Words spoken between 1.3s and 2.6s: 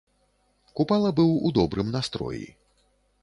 у добрым настроі.